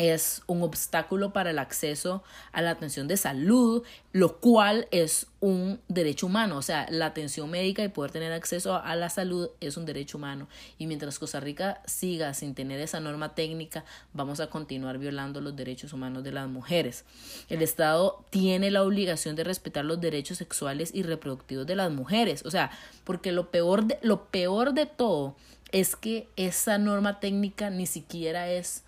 es 0.00 0.42
un 0.46 0.62
obstáculo 0.62 1.34
para 1.34 1.50
el 1.50 1.58
acceso 1.58 2.24
a 2.52 2.62
la 2.62 2.70
atención 2.70 3.06
de 3.06 3.18
salud, 3.18 3.82
lo 4.12 4.38
cual 4.38 4.88
es 4.90 5.26
un 5.40 5.78
derecho 5.88 6.26
humano. 6.26 6.56
O 6.56 6.62
sea, 6.62 6.86
la 6.90 7.04
atención 7.04 7.50
médica 7.50 7.84
y 7.84 7.88
poder 7.88 8.10
tener 8.10 8.32
acceso 8.32 8.76
a 8.76 8.96
la 8.96 9.10
salud 9.10 9.50
es 9.60 9.76
un 9.76 9.84
derecho 9.84 10.16
humano. 10.16 10.48
Y 10.78 10.86
mientras 10.86 11.18
Costa 11.18 11.38
Rica 11.38 11.82
siga 11.84 12.32
sin 12.32 12.54
tener 12.54 12.80
esa 12.80 12.98
norma 12.98 13.34
técnica, 13.34 13.84
vamos 14.14 14.40
a 14.40 14.46
continuar 14.48 14.96
violando 14.96 15.42
los 15.42 15.54
derechos 15.54 15.92
humanos 15.92 16.24
de 16.24 16.32
las 16.32 16.48
mujeres. 16.48 17.04
El 17.50 17.60
Estado 17.60 18.24
tiene 18.30 18.70
la 18.70 18.82
obligación 18.82 19.36
de 19.36 19.44
respetar 19.44 19.84
los 19.84 20.00
derechos 20.00 20.38
sexuales 20.38 20.92
y 20.94 21.02
reproductivos 21.02 21.66
de 21.66 21.76
las 21.76 21.90
mujeres. 21.90 22.46
O 22.46 22.50
sea, 22.50 22.70
porque 23.04 23.32
lo 23.32 23.50
peor 23.50 23.84
de, 23.84 23.98
lo 24.00 24.24
peor 24.26 24.72
de 24.72 24.86
todo 24.86 25.36
es 25.72 25.94
que 25.94 26.26
esa 26.36 26.78
norma 26.78 27.20
técnica 27.20 27.68
ni 27.68 27.84
siquiera 27.84 28.50
es 28.50 28.82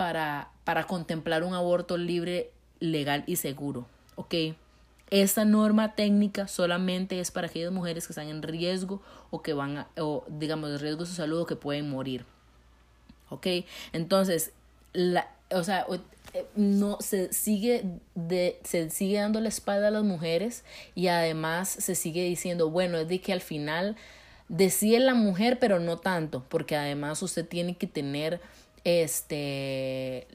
para, 0.00 0.48
para 0.64 0.86
contemplar 0.86 1.44
un 1.44 1.52
aborto 1.52 1.98
libre, 1.98 2.50
legal 2.78 3.22
y 3.26 3.36
seguro. 3.36 3.86
¿Ok? 4.16 4.34
Esta 5.10 5.44
norma 5.44 5.94
técnica 5.94 6.48
solamente 6.48 7.20
es 7.20 7.30
para 7.30 7.48
aquellas 7.48 7.70
mujeres 7.70 8.06
que 8.06 8.14
están 8.14 8.28
en 8.28 8.42
riesgo 8.42 9.02
o 9.28 9.42
que 9.42 9.52
van 9.52 9.76
a, 9.76 9.88
o 9.98 10.24
digamos, 10.26 10.70
de 10.70 10.78
riesgo 10.78 11.00
de 11.00 11.06
su 11.06 11.12
salud 11.12 11.42
o 11.42 11.44
que 11.44 11.54
pueden 11.54 11.90
morir. 11.90 12.24
¿Ok? 13.28 13.46
Entonces, 13.92 14.52
la, 14.94 15.28
o 15.50 15.64
sea, 15.64 15.84
eh, 16.32 16.46
no 16.56 16.96
se 17.02 17.30
sigue 17.34 17.84
de 18.14 18.58
se 18.64 18.88
sigue 18.88 19.18
dando 19.18 19.38
la 19.42 19.50
espalda 19.50 19.88
a 19.88 19.90
las 19.90 20.04
mujeres 20.04 20.64
y 20.94 21.08
además 21.08 21.68
se 21.68 21.94
sigue 21.94 22.24
diciendo, 22.24 22.70
bueno, 22.70 22.96
es 22.96 23.08
de 23.08 23.20
que 23.20 23.34
al 23.34 23.42
final 23.42 23.96
decide 24.48 24.98
la 25.00 25.12
mujer, 25.12 25.58
pero 25.58 25.78
no 25.78 25.98
tanto, 25.98 26.42
porque 26.48 26.74
además 26.74 27.22
usted 27.22 27.46
tiene 27.46 27.76
que 27.76 27.86
tener 27.86 28.40
este, 28.84 30.26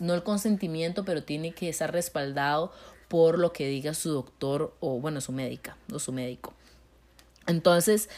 no 0.00 0.14
el 0.14 0.22
consentimiento, 0.22 1.04
pero 1.04 1.22
tiene 1.22 1.52
que 1.52 1.68
estar 1.68 1.92
respaldado 1.92 2.72
por 3.08 3.38
lo 3.38 3.52
que 3.52 3.68
diga 3.68 3.94
su 3.94 4.10
doctor 4.10 4.74
o, 4.80 5.00
bueno, 5.00 5.20
su 5.20 5.32
médica 5.32 5.76
o 5.92 5.98
su 5.98 6.12
médico. 6.12 6.54
Entonces, 7.46 8.08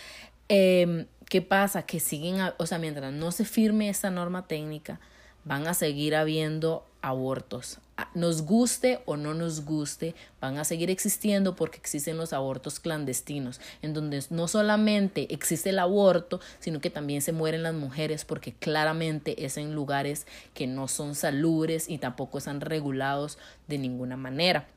eh, 0.48 1.06
¿qué 1.28 1.42
pasa? 1.42 1.82
Que 1.82 2.00
siguen, 2.00 2.40
o 2.56 2.66
sea, 2.66 2.78
mientras 2.78 3.12
no 3.12 3.30
se 3.32 3.44
firme 3.44 3.88
esta 3.88 4.10
norma 4.10 4.46
técnica, 4.46 5.00
van 5.48 5.66
a 5.66 5.72
seguir 5.72 6.14
habiendo 6.14 6.84
abortos. 7.00 7.78
Nos 8.14 8.42
guste 8.42 9.00
o 9.06 9.16
no 9.16 9.32
nos 9.32 9.64
guste, 9.64 10.14
van 10.42 10.58
a 10.58 10.64
seguir 10.64 10.90
existiendo 10.90 11.56
porque 11.56 11.78
existen 11.78 12.18
los 12.18 12.34
abortos 12.34 12.80
clandestinos, 12.80 13.58
en 13.80 13.94
donde 13.94 14.22
no 14.28 14.46
solamente 14.46 15.32
existe 15.32 15.70
el 15.70 15.78
aborto, 15.78 16.38
sino 16.60 16.82
que 16.82 16.90
también 16.90 17.22
se 17.22 17.32
mueren 17.32 17.62
las 17.62 17.74
mujeres 17.74 18.26
porque 18.26 18.52
claramente 18.52 19.46
es 19.46 19.56
en 19.56 19.74
lugares 19.74 20.26
que 20.52 20.66
no 20.66 20.86
son 20.86 21.14
salubres 21.14 21.88
y 21.88 21.96
tampoco 21.96 22.38
están 22.38 22.60
regulados 22.60 23.38
de 23.68 23.78
ninguna 23.78 24.18
manera. 24.18 24.68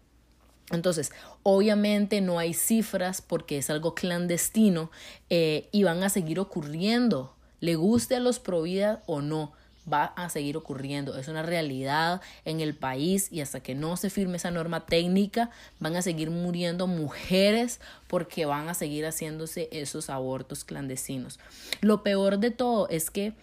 Entonces, 0.71 1.11
obviamente 1.43 2.21
no 2.21 2.39
hay 2.39 2.53
cifras 2.53 3.21
porque 3.21 3.57
es 3.57 3.69
algo 3.69 3.93
clandestino 3.93 4.89
eh, 5.29 5.67
y 5.73 5.83
van 5.83 6.01
a 6.01 6.09
seguir 6.09 6.39
ocurriendo, 6.39 7.35
le 7.59 7.75
guste 7.75 8.15
a 8.15 8.21
los 8.21 8.39
Provida 8.39 9.03
o 9.05 9.21
no 9.21 9.51
va 9.91 10.05
a 10.05 10.29
seguir 10.29 10.57
ocurriendo. 10.57 11.17
Es 11.17 11.27
una 11.27 11.43
realidad 11.43 12.21
en 12.45 12.61
el 12.61 12.75
país 12.75 13.31
y 13.31 13.41
hasta 13.41 13.61
que 13.61 13.75
no 13.75 13.97
se 13.97 14.09
firme 14.09 14.37
esa 14.37 14.51
norma 14.51 14.85
técnica 14.85 15.49
van 15.79 15.95
a 15.95 16.01
seguir 16.01 16.31
muriendo 16.31 16.87
mujeres 16.87 17.79
porque 18.07 18.45
van 18.45 18.69
a 18.69 18.73
seguir 18.73 19.05
haciéndose 19.05 19.69
esos 19.71 20.09
abortos 20.09 20.63
clandestinos. 20.63 21.39
Lo 21.81 22.03
peor 22.03 22.39
de 22.39 22.51
todo 22.51 22.87
es 22.89 23.09
que 23.09 23.33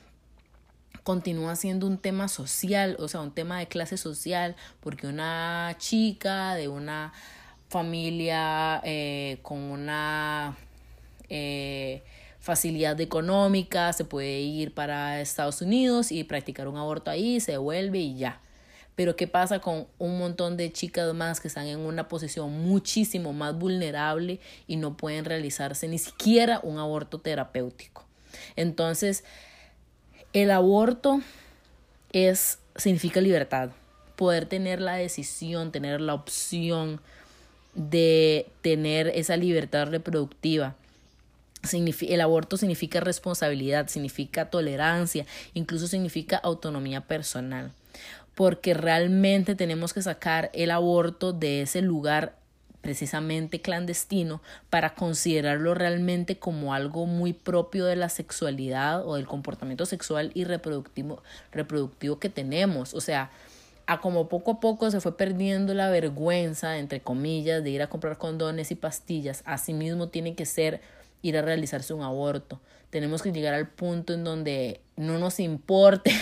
continúa 1.02 1.56
siendo 1.56 1.86
un 1.86 1.98
tema 1.98 2.28
social, 2.28 2.96
o 2.98 3.08
sea, 3.08 3.20
un 3.20 3.32
tema 3.32 3.58
de 3.58 3.66
clase 3.66 3.96
social, 3.96 4.56
porque 4.80 5.06
una 5.06 5.74
chica 5.78 6.54
de 6.54 6.68
una 6.68 7.12
familia 7.68 8.80
eh, 8.84 9.38
con 9.42 9.58
una... 9.58 10.56
Eh, 11.30 12.02
facilidad 12.48 12.98
económica, 12.98 13.92
se 13.92 14.06
puede 14.06 14.40
ir 14.40 14.72
para 14.72 15.20
Estados 15.20 15.60
Unidos 15.60 16.10
y 16.10 16.24
practicar 16.24 16.66
un 16.66 16.78
aborto 16.78 17.10
ahí, 17.10 17.40
se 17.40 17.52
devuelve 17.52 17.98
y 17.98 18.16
ya. 18.16 18.40
Pero 18.96 19.16
¿qué 19.16 19.26
pasa 19.26 19.58
con 19.58 19.86
un 19.98 20.18
montón 20.18 20.56
de 20.56 20.72
chicas 20.72 21.12
más 21.12 21.40
que 21.40 21.48
están 21.48 21.66
en 21.66 21.78
una 21.78 22.08
posición 22.08 22.50
muchísimo 22.50 23.34
más 23.34 23.54
vulnerable 23.54 24.40
y 24.66 24.76
no 24.76 24.96
pueden 24.96 25.26
realizarse 25.26 25.88
ni 25.88 25.98
siquiera 25.98 26.60
un 26.62 26.78
aborto 26.78 27.18
terapéutico? 27.18 28.06
Entonces, 28.56 29.24
el 30.32 30.50
aborto 30.50 31.20
es 32.14 32.60
significa 32.76 33.20
libertad, 33.20 33.72
poder 34.16 34.46
tener 34.46 34.80
la 34.80 34.94
decisión, 34.94 35.70
tener 35.70 36.00
la 36.00 36.14
opción 36.14 37.02
de 37.74 38.46
tener 38.62 39.08
esa 39.08 39.36
libertad 39.36 39.88
reproductiva 39.88 40.76
el 41.62 42.20
aborto 42.20 42.56
significa 42.56 43.00
responsabilidad, 43.00 43.88
significa 43.88 44.50
tolerancia, 44.50 45.26
incluso 45.54 45.86
significa 45.86 46.36
autonomía 46.36 47.02
personal, 47.02 47.72
porque 48.34 48.74
realmente 48.74 49.54
tenemos 49.54 49.92
que 49.92 50.02
sacar 50.02 50.50
el 50.54 50.70
aborto 50.70 51.32
de 51.32 51.62
ese 51.62 51.82
lugar 51.82 52.38
precisamente 52.80 53.60
clandestino 53.60 54.40
para 54.70 54.94
considerarlo 54.94 55.74
realmente 55.74 56.38
como 56.38 56.74
algo 56.74 57.06
muy 57.06 57.32
propio 57.32 57.84
de 57.84 57.96
la 57.96 58.08
sexualidad 58.08 59.06
o 59.06 59.16
del 59.16 59.26
comportamiento 59.26 59.84
sexual 59.84 60.30
y 60.34 60.44
reproductivo, 60.44 61.22
reproductivo 61.52 62.18
que 62.18 62.28
tenemos. 62.28 62.94
O 62.94 63.00
sea, 63.00 63.30
a 63.86 64.00
como 64.00 64.28
poco 64.28 64.52
a 64.52 64.60
poco 64.60 64.90
se 64.90 65.00
fue 65.00 65.16
perdiendo 65.16 65.74
la 65.74 65.90
vergüenza, 65.90 66.78
entre 66.78 67.00
comillas, 67.00 67.64
de 67.64 67.70
ir 67.70 67.82
a 67.82 67.88
comprar 67.88 68.18
condones 68.18 68.70
y 68.70 68.74
pastillas, 68.74 69.42
asimismo 69.44 70.08
tiene 70.08 70.34
que 70.34 70.46
ser 70.46 70.80
ir 71.22 71.36
a 71.36 71.42
realizarse 71.42 71.94
un 71.94 72.02
aborto. 72.02 72.60
Tenemos 72.90 73.22
que 73.22 73.32
llegar 73.32 73.54
al 73.54 73.68
punto 73.68 74.14
en 74.14 74.24
donde 74.24 74.80
no 74.96 75.18
nos 75.18 75.40
importe, 75.40 76.12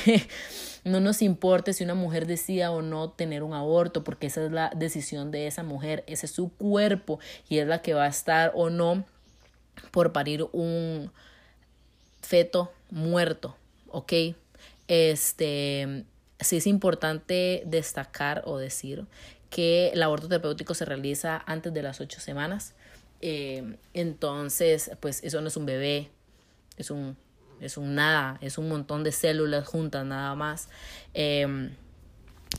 no 0.85 1.01
nos 1.01 1.23
importe 1.23 1.73
si 1.73 1.85
una 1.85 1.95
mujer 1.95 2.27
decida 2.27 2.71
o 2.73 2.83
no 2.83 3.11
tener 3.11 3.43
un 3.43 3.55
aborto, 3.55 4.03
porque 4.03 4.27
esa 4.27 4.45
es 4.45 4.51
la 4.51 4.73
decisión 4.75 5.31
de 5.31 5.47
esa 5.47 5.63
mujer, 5.63 6.03
ese 6.07 6.27
es 6.27 6.33
su 6.33 6.51
cuerpo 6.51 7.21
y 7.49 7.59
es 7.59 7.67
la 7.67 7.83
que 7.83 7.95
va 7.95 8.05
a 8.05 8.09
estar 8.09 8.53
o 8.55 8.71
no 8.71 9.05
por 9.91 10.13
parir 10.13 10.47
un 10.53 11.13
feto 12.21 12.73
muerto, 12.91 13.57
¿ok? 13.89 14.13
Este, 14.89 16.05
sí 16.41 16.57
es 16.57 16.67
importante 16.67 17.63
destacar 17.67 18.43
o 18.45 18.59
decir 18.59 19.07
que 19.51 19.89
el 19.89 20.03
aborto 20.03 20.29
terapéutico 20.29 20.75
se 20.75 20.85
realiza 20.85 21.43
antes 21.47 21.73
de 21.73 21.83
las 21.83 22.01
ocho 22.01 22.21
semanas. 22.21 22.75
Eh, 23.21 23.77
entonces, 23.95 24.91
pues 25.01 25.23
eso 25.25 25.41
no 25.41 25.49
es 25.49 25.57
un 25.57 25.67
bebé, 25.67 26.11
es 26.77 26.91
un, 26.91 27.17
es 27.61 27.77
un 27.77 27.95
nada, 27.95 28.39
es 28.41 28.59
un 28.59 28.69
montón 28.69 29.05
de 29.05 29.13
células 29.13 29.67
juntas 29.67 30.05
nada 30.05 30.35
más. 30.35 30.69
Em, 31.15 31.71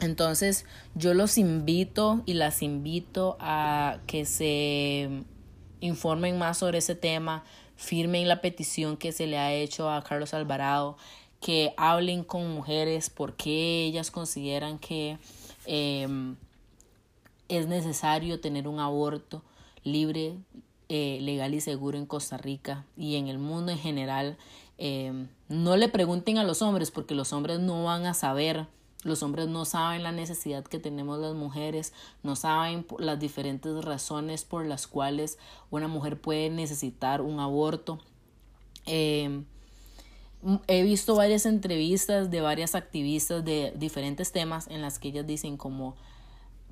entonces, 0.01 0.65
yo 0.95 1.13
los 1.13 1.37
invito 1.37 2.23
y 2.25 2.33
las 2.33 2.61
invito 2.61 3.37
a 3.39 3.99
que 4.07 4.25
se 4.25 5.23
informen 5.79 6.37
más 6.37 6.57
sobre 6.57 6.79
ese 6.79 6.95
tema, 6.95 7.43
firmen 7.75 8.27
la 8.27 8.41
petición 8.41 8.97
que 8.97 9.11
se 9.11 9.27
le 9.27 9.37
ha 9.37 9.53
hecho 9.53 9.89
a 9.89 10.03
Carlos 10.03 10.33
Alvarado, 10.33 10.97
que 11.39 11.73
hablen 11.77 12.23
con 12.23 12.51
mujeres 12.51 13.09
porque 13.09 13.85
ellas 13.85 14.09
consideran 14.09 14.79
que 14.79 15.19
em, 15.65 16.35
es 17.47 17.67
necesario 17.67 18.39
tener 18.39 18.67
un 18.67 18.79
aborto 18.79 19.43
libre, 19.87 20.37
eh, 20.89 21.19
legal 21.21 21.53
y 21.53 21.61
seguro 21.61 21.97
en 21.97 22.05
Costa 22.05 22.37
Rica 22.37 22.85
y 22.95 23.15
en 23.15 23.27
el 23.27 23.39
mundo 23.39 23.71
en 23.71 23.77
general. 23.77 24.37
Em, 24.77 25.27
no 25.49 25.75
le 25.75 25.89
pregunten 25.89 26.37
a 26.37 26.43
los 26.43 26.61
hombres 26.61 26.91
porque 26.91 27.15
los 27.15 27.33
hombres 27.33 27.59
no 27.59 27.83
van 27.83 28.05
a 28.05 28.13
saber. 28.13 28.67
Los 29.03 29.21
hombres 29.23 29.47
no 29.47 29.65
saben 29.65 30.03
la 30.03 30.11
necesidad 30.11 30.63
que 30.63 30.79
tenemos 30.79 31.19
las 31.19 31.35
mujeres, 31.35 31.93
no 32.23 32.35
saben 32.35 32.85
las 32.99 33.19
diferentes 33.19 33.83
razones 33.85 34.43
por 34.43 34.65
las 34.65 34.87
cuales 34.87 35.37
una 35.69 35.87
mujer 35.87 36.19
puede 36.19 36.49
necesitar 36.49 37.21
un 37.21 37.39
aborto. 37.39 37.99
Em, 38.85 39.45
he 40.67 40.83
visto 40.83 41.15
varias 41.15 41.45
entrevistas 41.45 42.31
de 42.31 42.41
varias 42.41 42.75
activistas 42.75 43.43
de 43.43 43.73
diferentes 43.75 44.31
temas 44.31 44.67
en 44.67 44.81
las 44.81 44.99
que 44.99 45.09
ellas 45.09 45.27
dicen 45.27 45.57
como 45.57 45.95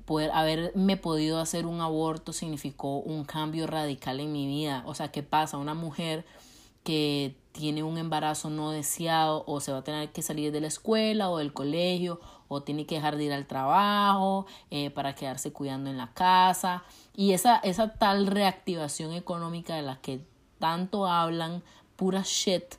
poder 0.06 0.30
haberme 0.32 0.96
podido 0.96 1.38
hacer 1.40 1.66
un 1.66 1.80
aborto 1.80 2.32
significó 2.32 2.98
un 3.00 3.24
cambio 3.24 3.66
radical 3.66 4.20
en 4.20 4.32
mi 4.32 4.46
vida. 4.46 4.82
O 4.86 4.94
sea, 4.94 5.10
¿qué 5.12 5.22
pasa? 5.22 5.58
Una 5.58 5.74
mujer 5.74 6.24
que 6.84 7.36
tiene 7.50 7.82
un 7.82 7.98
embarazo 7.98 8.48
no 8.48 8.70
deseado 8.70 9.42
o 9.46 9.60
se 9.60 9.72
va 9.72 9.78
a 9.78 9.84
tener 9.84 10.12
que 10.12 10.22
salir 10.22 10.52
de 10.52 10.60
la 10.60 10.68
escuela 10.68 11.30
o 11.30 11.38
del 11.38 11.52
colegio 11.52 12.20
o 12.48 12.62
tiene 12.62 12.86
que 12.86 12.94
dejar 12.94 13.16
de 13.16 13.24
ir 13.24 13.32
al 13.32 13.46
trabajo 13.46 14.46
eh, 14.70 14.90
para 14.90 15.14
quedarse 15.14 15.52
cuidando 15.52 15.90
en 15.90 15.98
la 15.98 16.12
casa 16.12 16.84
y 17.14 17.32
esa, 17.32 17.56
esa 17.56 17.94
tal 17.94 18.26
reactivación 18.26 19.12
económica 19.12 19.74
de 19.74 19.82
la 19.82 19.96
que 20.00 20.20
tanto 20.58 21.06
hablan, 21.06 21.62
pura 21.96 22.22
shit, 22.24 22.76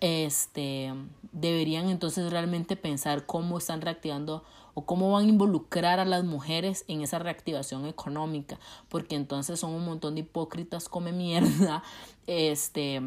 este, 0.00 0.92
deberían 1.32 1.88
entonces 1.88 2.30
realmente 2.30 2.76
pensar 2.76 3.26
cómo 3.26 3.58
están 3.58 3.80
reactivando 3.82 4.42
o 4.74 4.84
cómo 4.84 5.12
van 5.12 5.24
a 5.24 5.28
involucrar 5.28 6.00
a 6.00 6.04
las 6.04 6.24
mujeres 6.24 6.84
en 6.88 7.00
esa 7.02 7.18
reactivación 7.18 7.86
económica, 7.86 8.58
porque 8.88 9.16
entonces 9.16 9.60
son 9.60 9.72
un 9.72 9.84
montón 9.84 10.14
de 10.14 10.22
hipócritas 10.22 10.88
come 10.88 11.12
mierda, 11.12 11.82
este 12.26 13.00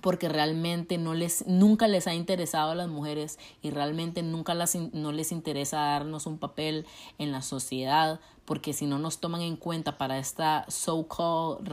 porque 0.00 0.28
realmente 0.28 0.98
no 0.98 1.14
les 1.14 1.46
nunca 1.46 1.88
les 1.88 2.06
ha 2.06 2.14
interesado 2.14 2.70
a 2.70 2.74
las 2.74 2.88
mujeres 2.88 3.38
y 3.62 3.70
realmente 3.70 4.22
nunca 4.22 4.54
las, 4.54 4.76
no 4.76 5.12
les 5.12 5.32
interesa 5.32 5.78
darnos 5.78 6.26
un 6.26 6.38
papel 6.38 6.86
en 7.18 7.32
la 7.32 7.42
sociedad 7.42 8.20
porque 8.44 8.72
si 8.72 8.86
no 8.86 8.98
nos 8.98 9.18
toman 9.18 9.42
en 9.42 9.56
cuenta 9.56 9.98
para 9.98 10.18
esta 10.18 10.64
so-called 10.68 11.66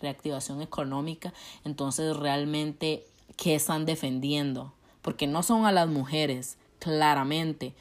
reactivación 0.00 0.62
económica 0.62 1.32
entonces 1.64 2.16
realmente 2.16 3.06
qué 3.36 3.54
están 3.54 3.84
defendiendo 3.84 4.72
porque 5.02 5.26
no 5.26 5.42
son 5.42 5.66
a 5.66 5.72
las 5.72 5.88
mujeres 5.88 6.56
claramente 6.78 7.74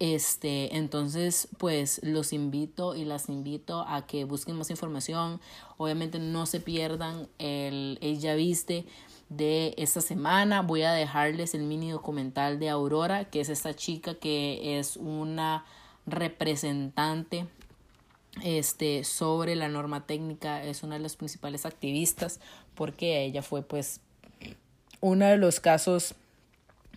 este, 0.00 0.78
entonces, 0.78 1.46
pues 1.58 2.00
los 2.02 2.32
invito 2.32 2.96
y 2.96 3.04
las 3.04 3.28
invito 3.28 3.84
a 3.86 4.06
que 4.06 4.24
busquen 4.24 4.56
más 4.56 4.70
información. 4.70 5.42
Obviamente 5.76 6.18
no 6.18 6.46
se 6.46 6.58
pierdan 6.58 7.28
el 7.38 7.98
Ella 8.00 8.34
Viste 8.34 8.86
de 9.28 9.74
esta 9.76 10.00
semana. 10.00 10.62
Voy 10.62 10.84
a 10.84 10.92
dejarles 10.92 11.54
el 11.54 11.64
mini 11.64 11.90
documental 11.90 12.58
de 12.58 12.70
Aurora, 12.70 13.26
que 13.26 13.42
es 13.42 13.50
esta 13.50 13.76
chica 13.76 14.14
que 14.14 14.78
es 14.78 14.96
una 14.96 15.66
representante 16.06 17.46
este 18.42 19.04
sobre 19.04 19.54
la 19.54 19.68
norma 19.68 20.06
técnica, 20.06 20.64
es 20.64 20.82
una 20.82 20.94
de 20.94 21.02
las 21.02 21.16
principales 21.16 21.66
activistas 21.66 22.40
porque 22.74 23.22
ella 23.24 23.42
fue 23.42 23.62
pues 23.62 24.00
uno 25.00 25.26
de 25.26 25.36
los 25.36 25.60
casos 25.60 26.14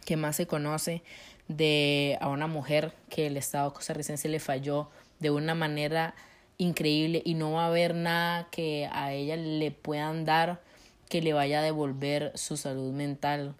que 0.04 0.18
más 0.18 0.36
se 0.36 0.48
conoce 0.48 1.02
de 1.48 2.18
a 2.22 2.30
una 2.30 2.48
mujer 2.48 2.94
que 3.10 3.28
el 3.28 3.38
Estado 3.38 3.74
costarricense 3.74 4.30
le 4.30 4.40
falló 4.40 4.90
de 5.20 5.32
una 5.32 5.56
manera 5.56 6.16
increíble 6.58 7.22
y 7.26 7.34
no 7.34 7.54
va 7.54 7.66
a 7.66 7.68
haber 7.68 7.96
nada 7.96 8.48
que 8.52 8.90
a 8.92 9.14
ella 9.14 9.36
le 9.36 9.72
puedan 9.72 10.26
dar 10.26 10.62
que 11.10 11.22
le 11.22 11.34
vaya 11.34 11.60
a 11.60 11.64
devolver 11.64 12.32
su 12.36 12.58
salud 12.58 12.92
mental. 12.92 13.56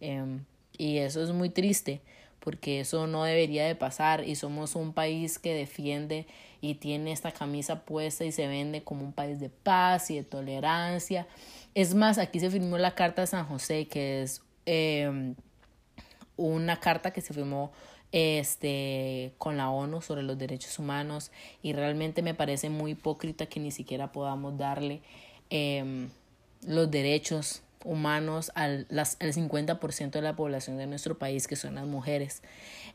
Em, 0.00 0.44
y 0.76 0.98
eso 0.98 1.22
es 1.22 1.30
muy 1.30 1.50
triste 1.50 2.00
porque 2.40 2.80
eso 2.80 3.06
no 3.06 3.24
debería 3.24 3.66
de 3.66 3.74
pasar 3.74 4.26
y 4.26 4.34
somos 4.34 4.74
un 4.74 4.92
país 4.92 5.38
que 5.38 5.54
defiende 5.54 6.26
y 6.60 6.74
tiene 6.74 7.12
esta 7.12 7.32
camisa 7.32 7.84
puesta 7.84 8.24
y 8.24 8.32
se 8.32 8.46
vende 8.46 8.82
como 8.82 9.04
un 9.04 9.12
país 9.12 9.40
de 9.40 9.50
paz 9.50 10.10
y 10.10 10.16
de 10.16 10.24
tolerancia. 10.24 11.26
Es 11.74 11.94
más, 11.94 12.18
aquí 12.18 12.40
se 12.40 12.50
firmó 12.50 12.78
la 12.78 12.94
Carta 12.94 13.22
de 13.22 13.26
San 13.26 13.46
José, 13.46 13.86
que 13.88 14.22
es 14.22 14.42
eh, 14.66 15.34
una 16.40 16.80
carta 16.80 17.12
que 17.12 17.20
se 17.20 17.34
firmó 17.34 17.72
este 18.12 19.32
con 19.38 19.56
la 19.56 19.70
ONU 19.70 20.02
sobre 20.02 20.22
los 20.22 20.36
derechos 20.36 20.78
humanos 20.78 21.30
y 21.62 21.72
realmente 21.74 22.22
me 22.22 22.34
parece 22.34 22.68
muy 22.68 22.92
hipócrita 22.92 23.46
que 23.46 23.60
ni 23.60 23.70
siquiera 23.70 24.10
podamos 24.10 24.58
darle 24.58 25.00
em, 25.48 26.10
los 26.66 26.90
derechos 26.90 27.62
humanos 27.84 28.50
al, 28.54 28.86
las, 28.90 29.16
al 29.20 29.32
50% 29.32 30.10
de 30.10 30.22
la 30.22 30.36
población 30.36 30.76
de 30.76 30.86
nuestro 30.86 31.18
país 31.18 31.46
que 31.46 31.56
son 31.56 31.76
las 31.76 31.86
mujeres. 31.86 32.42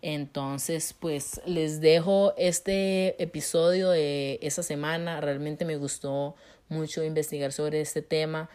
Entonces, 0.01 0.93
pues 0.93 1.41
les 1.45 1.81
dejo 1.81 2.33
este 2.37 3.21
episodio 3.21 3.89
de 3.89 4.37
esa 4.41 4.61
semana. 4.61 5.21
Realmente 5.21 5.65
me 5.65 5.77
gustó 5.77 6.35
mucho 6.69 7.03
investigar 7.03 7.51
sobre 7.51 7.81
este 7.81 8.01
tema. 8.01 8.49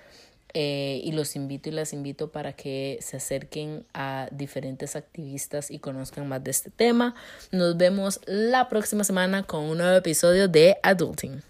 Eh, 0.54 1.00
y 1.04 1.12
los 1.12 1.36
invito 1.36 1.68
y 1.68 1.72
las 1.72 1.92
invito 1.92 2.30
para 2.30 2.52
que 2.52 2.98
se 3.00 3.16
acerquen 3.16 3.84
a 3.94 4.28
diferentes 4.32 4.96
activistas 4.96 5.70
y 5.70 5.78
conozcan 5.78 6.28
más 6.28 6.42
de 6.42 6.50
este 6.50 6.70
tema. 6.70 7.14
Nos 7.52 7.76
vemos 7.76 8.20
la 8.26 8.68
próxima 8.68 9.04
semana 9.04 9.44
con 9.44 9.64
un 9.64 9.78
nuevo 9.78 9.96
episodio 9.96 10.48
de 10.48 10.76
Adulting. 10.82 11.42